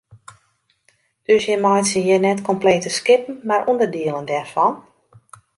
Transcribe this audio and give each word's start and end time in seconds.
Dus 1.27 1.41
jim 1.49 1.61
meitsje 1.67 1.99
hjir 2.05 2.21
net 2.25 2.45
komplete 2.49 2.89
skippen 2.97 3.35
mar 3.49 3.61
ûnderdielen 3.71 4.27
dêrfan? 4.29 4.73